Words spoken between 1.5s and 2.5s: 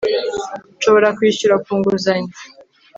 ku nguzanyo